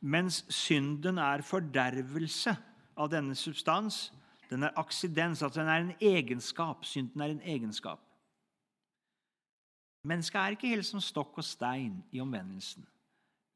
[0.00, 2.54] mens synden er fordervelse
[2.98, 4.08] av denne substans.
[4.48, 6.84] Den er aksidens, altså den er en egenskap.
[6.86, 8.00] Synden er en egenskap.
[10.08, 12.86] Mennesket er ikke helt som stokk og stein i omvendelsen.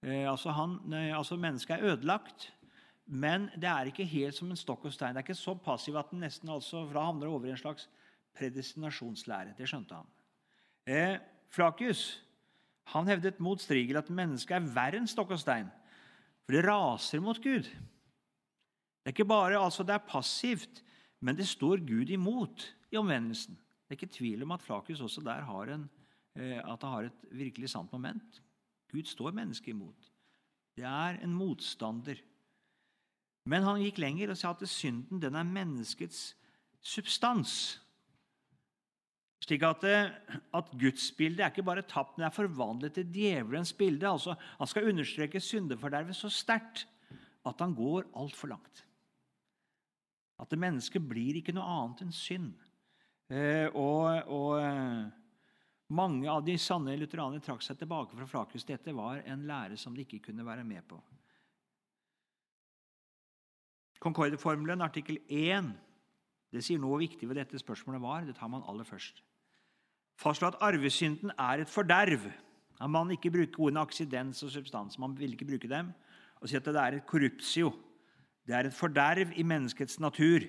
[0.02, 2.52] Eh, altså, han, altså Mennesket er ødelagt,
[3.06, 5.14] men det er ikke helt som en stokk og stein.
[5.14, 7.88] Det er ikke så passiv at den nesten altså, fra havner over i en slags
[8.36, 9.54] predestinasjonslære.
[9.58, 10.10] Det skjønte han.
[10.86, 11.18] Eh,
[11.52, 12.22] Flakius
[12.90, 15.70] han hevdet mot Strigel at mennesket er verre enn stokk og stein.
[16.44, 17.66] For det raser mot Gud.
[17.66, 20.82] Det er ikke bare altså det er passivt,
[21.20, 23.54] men det står Gud imot i omvendelsen.
[23.54, 25.88] Det er ikke tvil om at Flakus også der har, en,
[26.36, 28.42] eh, at det har et virkelig sant moment.
[28.92, 30.12] Gud står mennesket imot.
[30.76, 32.16] Det er en motstander.
[33.46, 36.36] Men han gikk lenger og sa at synden den er menneskets
[36.80, 37.81] substans.
[39.42, 40.10] Slik at, eh,
[40.54, 44.06] at gudsbildet er ikke bare tapt, men er forvandlet til djevelens bilde.
[44.06, 46.84] Altså, han skal understreke syndefordervet så sterkt
[47.46, 48.84] at han går altfor langt.
[50.38, 52.52] At det mennesket blir ikke noe annet enn synd.
[53.32, 55.10] Eh, og, og eh,
[55.90, 58.66] mange av de sanne lutheranere trakk seg tilbake fra Flakhus.
[58.68, 61.00] Dette var en lære som de ikke kunne være med på.
[64.02, 65.74] Concorde-formelen, artikkel 1,
[66.54, 68.26] det sier noe viktig ved dette spørsmålet var.
[68.26, 69.22] Det tar man aller først
[70.22, 72.30] fastslå at arvesynden er et forderv.
[72.80, 74.98] Man man ikke bruker ordene aksidens og substans.
[74.98, 75.92] Man vil ikke bruke dem.
[76.40, 77.70] Og si at det er et korruptio.
[78.46, 80.48] Det er et forderv i menneskets natur.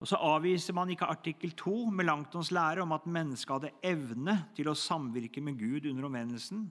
[0.00, 4.34] Og Så avviser man ikke artikkel 2 med Langtons lære om at mennesket hadde evne
[4.56, 6.66] til å samvirke med Gud under omvendelsen.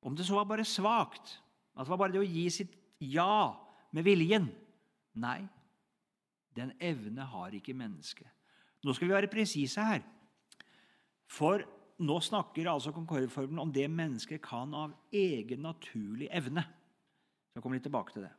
[0.00, 1.42] Om det så var bare svakt,
[1.76, 3.54] At det var bare det å gi sitt ja
[3.92, 4.48] med viljen.
[5.14, 5.46] Nei,
[6.56, 8.26] den evne har ikke mennesket.
[8.84, 10.02] Nå skal vi være presise her.
[11.28, 11.64] For
[11.98, 16.62] nå snakker altså Concorde-formelen om det mennesket kan av egen naturlig evne.
[17.52, 18.34] Så kommer litt tilbake til det.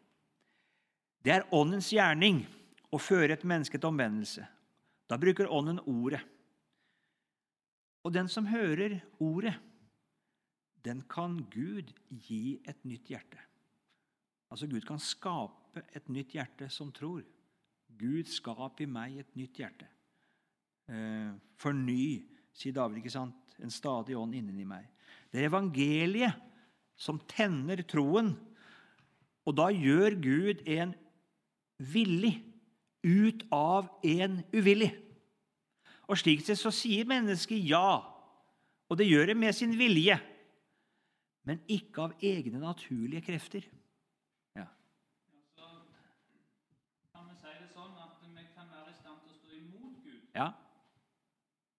[1.19, 2.45] Det er åndens gjerning
[2.95, 4.45] å føre et menneske til omvendelse.
[5.09, 6.21] Da bruker ånden ordet.
[8.07, 9.57] Og den som hører ordet,
[10.85, 13.41] den kan Gud gi et nytt hjerte.
[14.49, 17.25] Altså Gud kan skape et nytt hjerte som tror.
[17.99, 19.89] Gud, skap i meg et nytt hjerte.
[20.89, 22.25] Eh, forny,
[22.55, 23.35] sier David, ikke sant?
[23.59, 24.85] en stadig ånd inni meg.
[25.27, 26.37] Det er evangeliet
[26.95, 28.29] som tenner troen.
[29.43, 30.93] Og da gjør Gud en
[31.79, 32.37] villig
[33.03, 34.93] ut av en uvillig.
[36.09, 38.01] Og slik sett så sier mennesket ja,
[38.89, 40.15] og det gjør det med sin vilje,
[41.45, 43.67] men ikke av egne naturlige krefter.
[44.57, 44.65] Ja.
[45.53, 45.67] Så
[47.13, 50.01] kan vi si det sånn at vi kan være i stand til å stå imot
[50.01, 50.25] Gud.
[50.33, 50.49] ja.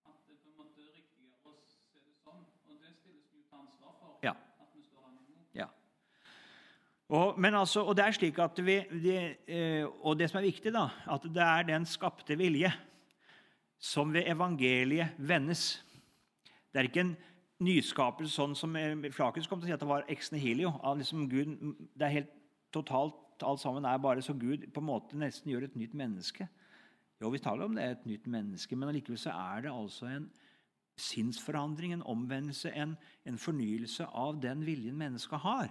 [0.06, 2.46] At det på en måte er riktigere å se det sånn.
[2.46, 4.14] Og det stilles vi jo til ansvar for.
[4.22, 4.36] Ja.
[4.62, 5.50] At vi står han imot.
[5.58, 5.66] Ja.
[7.10, 9.16] Og, altså, og det er slik at vi, det,
[9.50, 12.70] eh, og det som er viktig, da, at det er den skapte vilje
[13.80, 15.82] som ved evangeliet vendes.
[16.70, 17.16] Det er ikke en
[17.66, 20.70] nyskapelse sånn som eh, Flakus kom til å si at det var ex nihilio.
[21.00, 21.56] Liksom Gud,
[21.98, 22.32] det er helt
[22.70, 26.46] totalt alt sammen er bare så Gud på en måte nesten gjør et nytt menneske.
[27.20, 30.08] Jo, vi taler om det er et nytt menneske, men allikevel så er det altså
[30.08, 30.30] en
[31.00, 32.94] sinnsforandring, en omvendelse, en,
[33.24, 35.70] en fornyelse av den viljen mennesket har.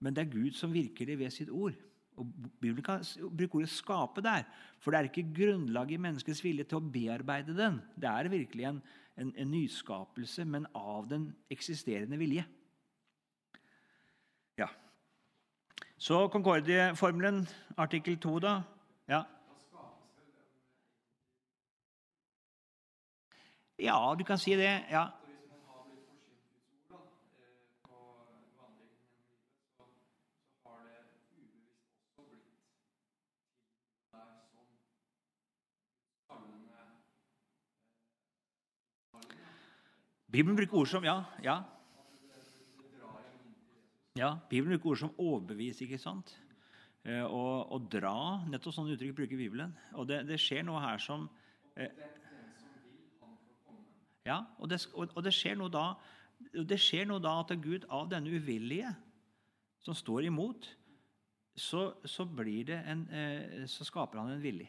[0.00, 1.74] Men det er Gud som virker det ved sitt ord.
[2.16, 2.28] Og
[2.60, 3.04] Bibelen kan
[3.36, 4.42] bruke ordet 'skape' der,
[4.80, 7.80] for det er ikke grunnlag i menneskets vilje til å bearbeide den.
[7.96, 8.82] Det er virkelig en,
[9.16, 12.46] en, en nyskapelse, men av den eksisterende vilje.
[14.58, 14.66] Ja.
[15.98, 18.62] Så Concordie-formelen, artikkel 2, da.
[19.08, 19.22] Ja.
[23.78, 24.84] ja, du kan si det.
[24.90, 25.04] Ja.
[25.26, 26.96] Hvis man har blitt forsynt Guds ord da,
[27.44, 27.96] eh, på
[28.56, 29.84] vandringen gjennom livet, så,
[30.62, 31.00] så har det
[31.36, 34.66] ubevisst også blitt til der som
[36.28, 36.72] samlende
[40.36, 41.62] Bibelen bruker ord som ja, ja.
[44.16, 46.34] Ja, Bibelen bruker ord som overbevis, ikke sant?
[47.06, 48.42] Eh, og, og dra.
[48.50, 49.72] Nettopp sånne uttrykk bruker Bibelen.
[49.96, 51.24] Og det, det skjer noe her som
[51.80, 51.88] eh,
[54.26, 55.88] Ja, og det, og, det skjer noe da
[56.52, 58.90] det skjer noe da at Gud av denne uvillige
[59.80, 60.66] som står imot,
[61.56, 64.68] så, så, blir det en, eh, så skaper han en villig.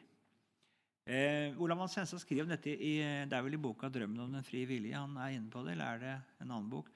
[1.07, 4.43] Eh, Olav Van Sensa skriver dette i, det er vel i boka 'Drømmen om den
[4.43, 4.91] frie vilje'.
[4.91, 6.89] Han er inne på det, eller er det en annen bok?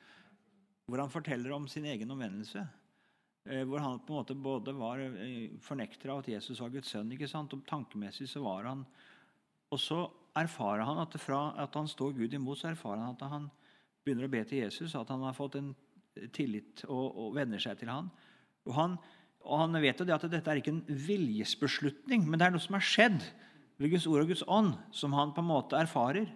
[0.85, 2.65] Hvor han forteller om sin egen omvendelse.
[3.45, 6.91] Eh, hvor han på en måte både var eh, fornekter av at Jesus var Guds
[6.91, 7.53] sønn, ikke sant?
[7.53, 8.85] og tankemessig så var han
[9.71, 13.21] Og så erfarer han at fra at han står Gud imot, så erfarer han at
[13.31, 13.49] han
[14.03, 15.73] begynner å be til Jesus, at han har fått en
[16.35, 18.09] tillit og, og venner seg til han.
[18.67, 18.97] Og han,
[19.39, 22.59] og han vet jo det at dette er ikke en viljesbeslutning, men det er noe
[22.59, 23.23] som har skjedd
[23.81, 26.29] ved Guds ord og Guds ånd, som han på en måte erfarer.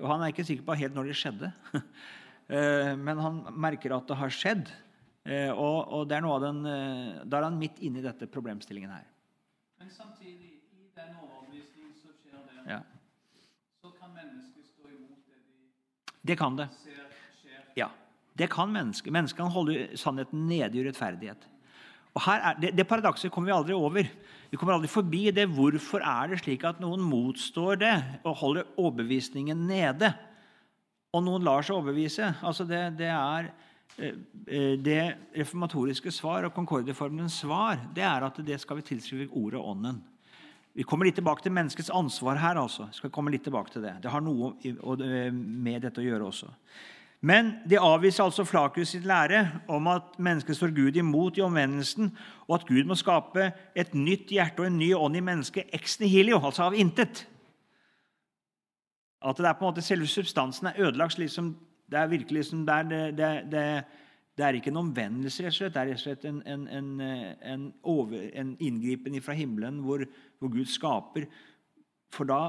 [0.00, 1.52] Og Han er ikke sikker på helt når det skjedde,
[2.44, 4.66] Eh, men han merker at det har skjedd.
[5.24, 8.26] Eh, Og, det er noe av den, eh, Da er han midt inne i dette
[8.28, 9.06] problemstillingen her.
[9.80, 12.82] Men samtidig, i den overbevisningen som skjer der, Ja,
[13.80, 16.68] så kan mennesket stå imot det de Det kan det.
[16.82, 17.00] ser
[17.40, 17.64] skjer.
[17.80, 17.88] Ja,
[18.36, 19.10] Det kan mennesket.
[19.10, 21.48] Mennesket kan holde sannheten nede i urettferdighet.
[22.14, 24.06] Og er, det, det paradokset kommer vi aldri over.
[24.50, 25.48] Vi kommer aldri forbi det.
[25.50, 30.12] Hvorfor er det slik at noen motstår det og holder overbevisningen nede?
[31.14, 32.30] Og noen lar seg overbevise.
[32.46, 33.50] Altså det, det er
[33.98, 34.14] eh,
[34.46, 35.02] eh, Det
[35.34, 40.02] reformatoriske svar og Concordieformelens svar det er at det skal vi tilskrive ordet og ånden.
[40.74, 42.58] Vi kommer litt tilbake til menneskets ansvar her.
[42.58, 42.88] altså.
[42.94, 46.54] Skal komme litt tilbake til Det Det har noe eh, med dette å gjøre også.
[47.24, 52.10] Men de avviser altså Flakus sitt lære om at mennesket står Gud imot i omvendelsen,
[52.48, 55.96] og at Gud må skape et nytt hjerte og en ny ånd i mennesket ex
[56.02, 57.22] nihilio, altså av intet.
[59.24, 61.16] At det er på en måte selve substansen er ødelagt.
[61.18, 61.54] Liksom,
[61.88, 63.62] det er virkelig liksom, det, er, det, det, det,
[64.36, 65.72] det er ikke en omvendelse, rett og slett.
[65.72, 66.90] Det er rett og slett en, en,
[67.54, 70.04] en, over, en inngripen fra himmelen hvor,
[70.42, 71.24] hvor Gud skaper.
[72.12, 72.42] For da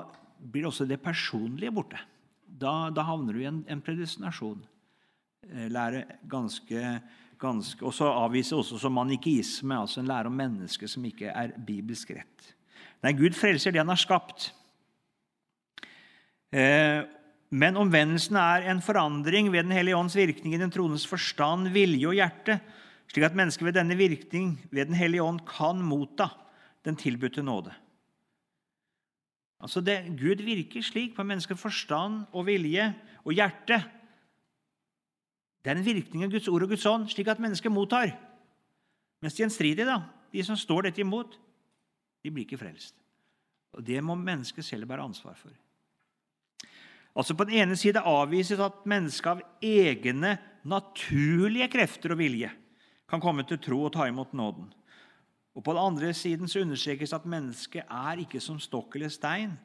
[0.52, 2.04] blir også det personlige borte.
[2.46, 3.82] Da, da havner du i en, en.
[5.50, 7.02] Eh, Lære ganske,
[7.40, 11.54] ganske Og så avviser også som manikeisme, altså en lære om mennesket som ikke er
[11.66, 12.54] bibelsk rett.
[13.04, 14.52] Nei, Gud frelser det han har skapt.
[16.52, 17.04] Eh,
[17.50, 22.08] Men omvendelsen er en forandring ved Den hellige ånds virkning i den troendes forstand, vilje
[22.08, 22.60] og hjerte,
[23.08, 26.32] slik at mennesket ved denne virkning ved Den hellige ånd kan motta
[26.86, 27.72] den tilbudte nåde.
[29.64, 32.90] Altså det, Gud virker slik på menneskets forstand og vilje
[33.24, 33.80] og hjerte.
[35.64, 38.12] Det er en virkning av Guds ord og Guds ånd, slik at mennesket mottar.
[39.24, 41.40] Mens gjenstridige, da, de som står dette imot,
[42.22, 42.98] de blir ikke frelst.
[43.76, 45.52] Og Det må mennesket selv bære ansvar for.
[47.16, 52.52] Altså På den ene side avvises at mennesket av egne naturlige krefter og vilje
[53.10, 54.68] kan komme til tro og ta imot nåden.
[55.56, 59.56] Og På den andre siden så understrekes at mennesket er ikke som stokk eller stein,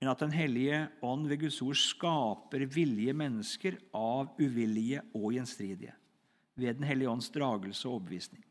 [0.00, 5.94] men at Den hellige ånd ved Guds ord skaper villige mennesker av uvillige og gjenstridige
[6.56, 8.44] ved Den hellige ånds dragelse og overbevisning.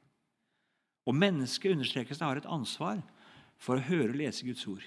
[1.06, 3.00] Og mennesket understrekes det har et ansvar
[3.58, 4.84] for å høre og lese Guds ord.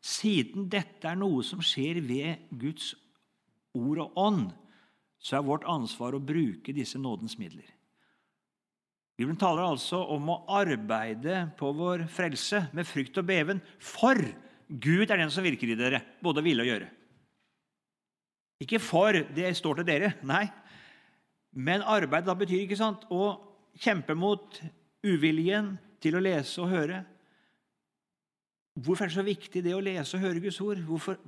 [0.00, 2.94] Siden dette er noe som skjer ved Guds
[3.76, 4.46] ord og ånd,
[5.20, 7.68] så er vårt ansvar å bruke disse nådens midler.
[9.20, 14.16] Bibelen taler altså om å arbeide på vår frelse med frykt og beven, for
[14.70, 16.86] Gud er den som virker i dere, både å ville og gjøre.
[18.64, 20.46] Ikke for det står til dere, nei.
[21.52, 23.34] Men arbeid da betyr ikke sant, å
[23.76, 24.56] kjempe mot
[25.04, 27.02] uviljen til å lese og høre.
[28.80, 30.80] Hvorfor er det så viktig det å lese og høre Guds ord?
[30.88, 31.20] Hvorfor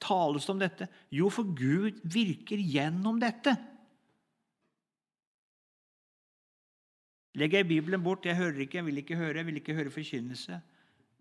[0.00, 0.88] tales det om dette?
[1.12, 3.58] Jo, for Gud virker gjennom dette.
[7.34, 9.90] Legger jeg Bibelen bort, jeg hører ikke, jeg vil ikke høre, jeg vil ikke høre
[9.90, 10.60] forkynnelse,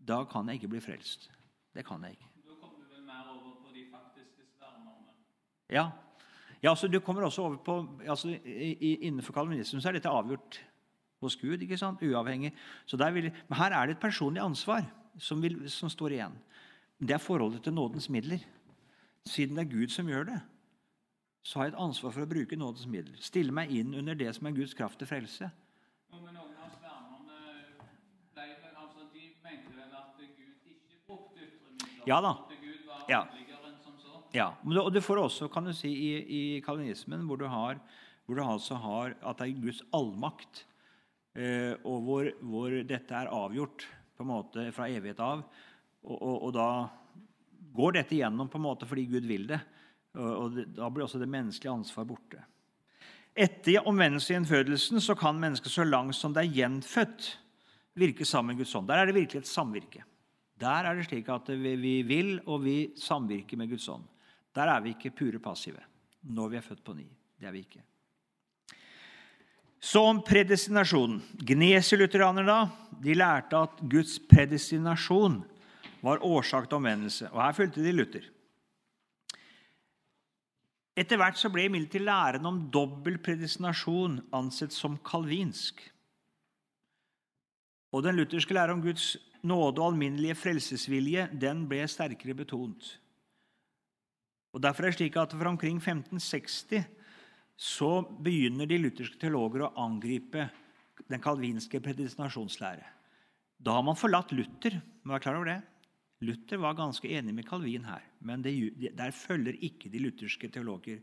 [0.08, 1.32] da kan jeg ikke bli frelst.
[1.74, 2.30] Det kan jeg ikke.
[2.46, 5.16] Da kommer du vel mer over på de faktiske svermerne.
[5.70, 5.90] Ja,
[6.64, 10.62] ja altså Du kommer også over på altså, i, Innenfor kalvinismen så er dette avgjort
[11.24, 12.02] hos Gud, ikke sant?
[12.02, 12.54] uavhengig.
[12.86, 14.86] Så der vil, men her er det et personlig ansvar
[15.18, 16.38] som, vil, som står igjen.
[17.00, 18.40] Det er forholdet til nådens midler.
[19.26, 20.40] Siden det er Gud som gjør det,
[21.44, 23.20] så har jeg et ansvar for å bruke nådens midler.
[23.24, 25.50] Stille meg inn under det som er Guds kraft til frelse.
[26.12, 27.40] Jo, men noen av svermerne
[28.36, 31.93] ble vel altså, De mente vel at Gud ikke brukte ytre midler.
[32.08, 32.36] Ja da.
[33.08, 33.24] Ja.
[34.34, 37.78] Ja, og du får også kan du si, i, i kalvinismen, hvor du, har,
[38.26, 40.64] hvor du altså har at det er Guds allmakt,
[41.38, 43.86] eh, og hvor, hvor dette er avgjort
[44.18, 45.44] på en måte fra evighet av.
[46.02, 46.70] Og, og, og da
[47.78, 49.62] går dette gjennom på en måte fordi Gud vil det.
[50.18, 52.42] Og, og det, Da blir også det menneskelige ansvar borte.
[53.34, 57.30] Etter omvendelse i innfødelsen så kan mennesket så langt som det er gjenfødt,
[57.98, 58.90] virke sammen med Guds ånd.
[58.90, 60.04] Der er det virkelig et samvirke.
[60.64, 64.06] Der er det slik at vi, vi vil, og vi samvirker med Guds ånd.
[64.56, 65.82] Der er vi ikke pure passive
[66.24, 67.08] når vi er født på ny.
[67.40, 67.82] Det er vi ikke.
[69.84, 71.20] Så om predestinasjonen.
[71.44, 72.60] Gnesilutheranerne da,
[73.04, 75.42] de lærte at Guds predestinasjon
[76.04, 77.28] var årsak til omvendelse.
[77.32, 78.30] Og her fulgte de Luther.
[80.96, 85.82] Etter hvert så ble imidlertid læren om dobbel predestinasjon ansett som kalvinsk.
[87.92, 92.94] Og den lutherske lære om Guds nåde og alminnelige frelsesvilje den ble sterkere betont.
[94.54, 96.84] Og Derfor er det slik at fra omkring 1560
[97.58, 97.92] så
[98.24, 100.48] begynner de lutherske teologer å angripe
[101.10, 102.86] den kalvinske predestinasjonslære.
[103.64, 104.82] Da har man forlatt Luther.
[105.04, 105.62] må være klar over det.
[106.24, 108.54] Luther var ganske enig med Calvin her, men det,
[108.96, 111.02] der følger ikke de lutherske teologer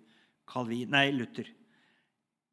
[0.51, 1.47] Calvin, nei, Luther.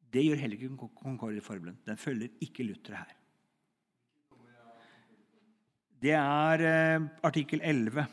[0.08, 1.80] Det gjør heller ikke Concordia-forbundet.
[1.86, 3.17] Den følger ikke Luther her.
[6.02, 8.06] Det er eh, artikkel 11.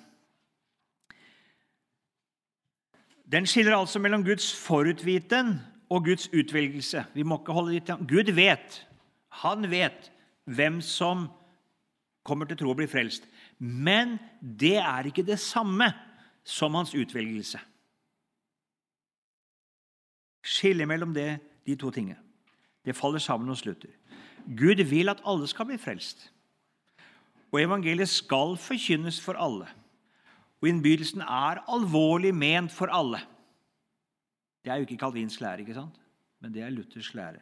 [3.31, 7.05] Den skiller altså mellom Guds forutviten og Guds utvelgelse.
[7.13, 8.87] Vi må ikke holde dit Gud vet.
[9.45, 10.11] Han vet
[10.45, 11.27] hvem som
[12.25, 13.27] kommer til tro og blir frelst.
[13.59, 15.91] Men det er ikke det samme
[16.43, 17.59] som hans utvelgelse.
[20.45, 22.17] Skille mellom det, de to tingene.
[22.85, 23.89] Det faller sammen hos Luther.
[24.57, 26.31] Gud vil at alle skal bli frelst.
[27.55, 29.69] Og evangeliet skal forkynnes for alle.
[30.59, 33.21] Og innbydelsen er alvorlig ment for alle.
[34.59, 36.01] Det er jo ikke Calvins lære, ikke sant?
[36.43, 37.39] men det er Luthers lære.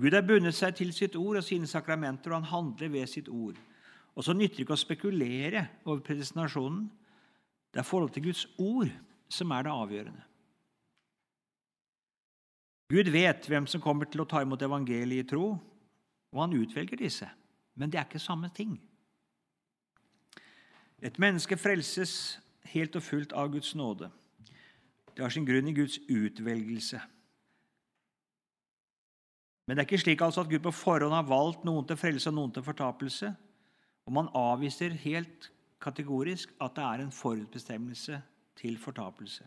[0.00, 3.28] Gud har bundet seg til sitt ord og sine sakramenter, og han handler ved sitt
[3.28, 3.58] ord.
[4.16, 6.88] Og så nytter det ikke å spekulere over predestinasjonen.
[7.70, 8.90] Det er forholdet til Guds ord
[9.30, 10.24] som er det avgjørende.
[12.90, 15.52] Gud vet hvem som kommer til å ta imot evangeliet i tro,
[16.32, 17.28] og han utvelger disse.
[17.74, 18.76] Men det er ikke samme ting.
[21.02, 22.38] Et menneske frelses
[22.72, 24.10] helt og fullt av Guds nåde.
[25.14, 27.00] Det har sin grunn i Guds utvelgelse.
[29.66, 32.30] Men det er ikke slik altså at Gud på forhånd har valgt noen til frelse
[32.30, 33.32] og noen til fortapelse.
[34.04, 35.50] Og man avviser helt
[35.80, 38.20] kategorisk at det er en forutbestemmelse
[38.60, 39.46] til fortapelse.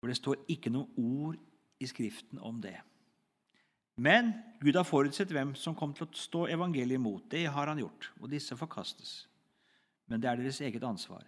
[0.00, 1.36] For det står ikke noe ord
[1.80, 2.78] i Skriften om det.
[4.00, 7.26] Men Gud har forutsett hvem som kom til å stå evangeliet imot.
[7.32, 9.12] Det har han gjort, og disse forkastes.
[10.08, 11.26] Men det er deres eget ansvar.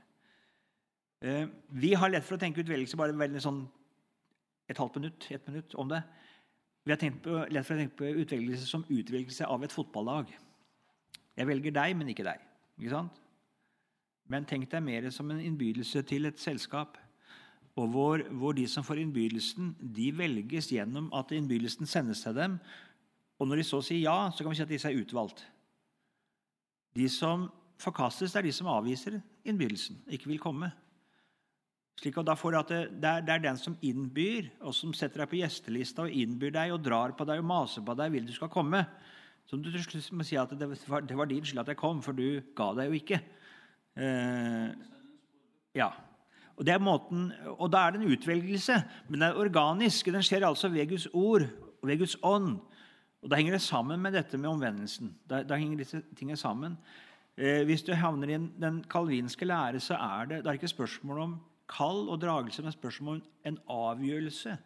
[1.21, 3.63] Eh, Vi har lett for å tenke utvelgelse bare veldig sånn
[4.69, 6.03] et halvt minutt, ett minutt om det.
[6.85, 10.33] Vi har på, lett for å tenke på utvelgelse som utvelgelse av et fotballag.
[11.37, 12.41] Jeg velger deg, men ikke deg.
[12.81, 13.21] Ikke sant?
[14.33, 16.97] Men tenk deg mer som en innbydelse til et selskap.
[17.81, 22.59] Og hvor, hvor de som får innbydelsen, de velges gjennom at innbydelsen sendes til dem.
[23.41, 25.41] Og når de så sier ja, så kan vi si at disse er utvalgt.
[26.93, 27.49] De som
[27.81, 29.17] forkastes, det er de som avviser
[29.49, 30.69] innbydelsen, ikke vil komme.
[32.01, 34.93] Slik at da får at det, det, er, det er den som innbyr, og som
[34.97, 38.15] setter deg på gjestelista og innbyr deg og drar på deg og maser på deg
[38.15, 38.85] vil du skal komme.
[39.49, 41.81] Som du til slutt må si at det var, det var din skyld at jeg
[41.81, 43.19] kom, for du ga deg jo ikke.
[43.99, 44.73] Eh,
[45.79, 45.91] ja.
[46.57, 48.77] Og, måten, og da er det en utvelgelse,
[49.09, 50.07] men den er organisk.
[50.13, 51.47] Den skjer altså ved Guds ord
[51.83, 52.59] og ved Guds ånd.
[53.23, 55.15] Og Da henger det sammen med dette med omvendelsen.
[55.31, 56.77] Da, da henger disse tingene sammen.
[57.37, 61.21] Eh, hvis du havner i den kalvinske lære, så er det, det er ikke spørsmål
[61.21, 61.37] om
[61.71, 64.57] kall og dragelse, men spørsmål om en avgjørelse.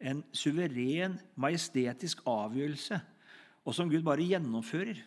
[0.00, 3.00] En suveren, majestetisk avgjørelse.
[3.64, 5.02] Og som Gud bare gjennomfører.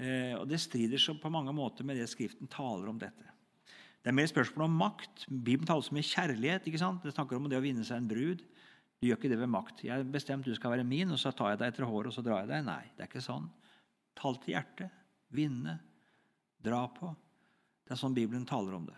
[0.00, 3.39] Eh, og Det strider så på mange måter med det Skriften taler om dette.
[4.00, 5.26] Det er mer spørsmål om makt.
[5.28, 6.66] Bibelen taler også med kjærlighet.
[6.66, 7.02] ikke sant?
[7.04, 8.44] Det snakker om det å vinne seg en brud.
[9.00, 9.84] Du gjør ikke det ved makt.
[9.84, 12.16] Jeg har bestemt du skal være min, og så tar jeg deg etter håret og
[12.16, 12.64] så drar jeg deg.
[12.66, 13.48] Nei, det er ikke sånn.
[14.16, 14.96] Tall til hjertet.
[15.36, 15.76] Vinne.
[16.60, 17.12] Dra på.
[17.84, 18.96] Det er sånn Bibelen taler om det.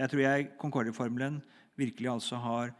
[0.00, 1.40] Jeg tror jeg Concordia-formelen
[1.80, 2.72] virkelig altså har,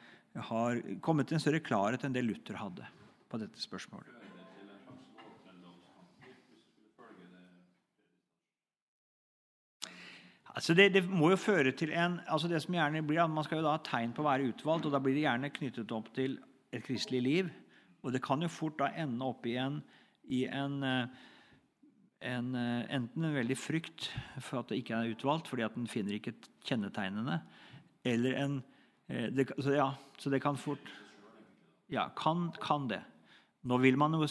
[0.48, 2.88] har kommet til en større klarhet enn det Luther hadde
[3.28, 4.19] på dette spørsmålet.
[10.50, 13.60] Altså det, det, må jo føre til en, altså det som gjerne blir, Man skal
[13.60, 16.10] jo da ha tegn på å være utvalgt, og da blir det gjerne knyttet opp
[16.16, 16.38] til
[16.72, 17.50] et kristelig liv.
[18.02, 19.80] Og det kan jo fort da ende opp i en,
[20.32, 20.80] i en,
[22.24, 26.16] en enten en veldig frykt for at det ikke er utvalgt, fordi at en finner
[26.16, 26.34] ikke
[26.66, 27.40] kjennetegnene,
[28.04, 28.60] eller en
[29.10, 29.88] det, så, ja,
[30.22, 30.92] så det kan fort
[31.90, 33.00] Ja, kan, kan det.
[33.62, 34.26] Nå vil Man jo,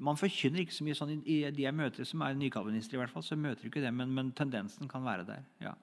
[0.00, 3.12] man forkynner ikke så mye sånn i, de jeg møter som er nykalvinister, i hvert
[3.12, 5.44] fall, så møter ikke det, men, men tendensen kan være der.
[5.60, 5.74] ja.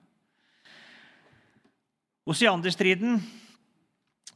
[2.27, 3.21] Osianderstriden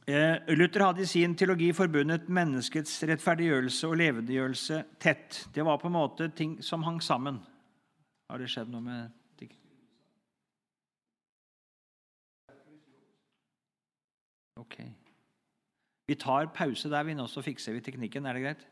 [0.06, 5.42] eh, Luther hadde i sin teologi forbundet menneskets rettferdiggjørelse og levendegjørelse tett.
[5.52, 7.42] Det var på en måte ting som hang sammen.
[8.30, 9.52] Har det skjedd noe med ting?
[14.62, 14.78] Ok.
[16.12, 18.26] Vi tar pause der, vi nå, så fikser vi teknikken.
[18.28, 18.64] Er det greit?